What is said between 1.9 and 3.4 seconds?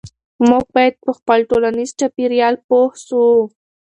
چاپیریال پوه سو.